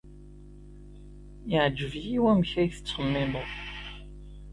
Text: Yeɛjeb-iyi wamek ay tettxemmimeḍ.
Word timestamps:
Yeɛjeb-iyi 1.51 2.19
wamek 2.23 2.51
ay 2.61 2.69
tettxemmimeḍ. 2.75 3.49